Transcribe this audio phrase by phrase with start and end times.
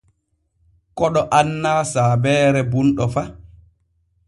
[0.97, 3.23] Koɗo annaa saabeere bunɗo fa.